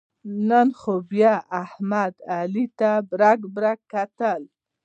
[0.49, 4.41] نن خو بیا احمد علي ته برگ برگ کتل.